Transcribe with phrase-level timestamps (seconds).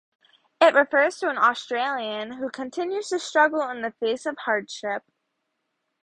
[0.59, 5.03] It refers to an Australian who continues to struggle in the face of hardship.